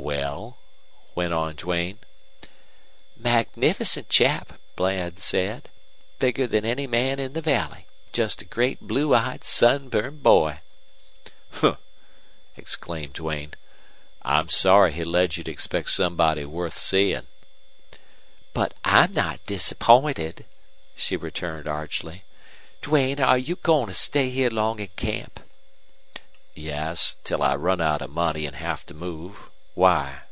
[0.00, 0.56] "Well?"
[1.16, 1.98] went on Duane.
[3.16, 5.68] "Magnificent chap, Bland said.
[6.20, 7.86] Bigger than any man in the valley.
[8.12, 10.60] Just a great blue eyed sunburned boy!"
[11.50, 11.78] "Humph!"
[12.56, 13.54] exclaimed Duane.
[14.22, 17.26] "I'm sorry he led you to expect somebody worth seeing."
[18.54, 20.46] "But I'm not disappointed,"
[20.94, 22.22] she returned, archly.
[22.82, 25.40] "Duane, are you going to stay long here in camp?"
[26.54, 29.40] "Yes, till I run out of money and have to move.
[29.74, 30.22] Why?"